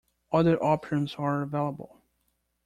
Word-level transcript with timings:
Other 0.31 0.57
options 0.63 1.13
are 1.13 1.43
available. 1.43 2.01